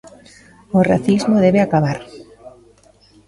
[0.77, 1.99] O racismo debe acabar.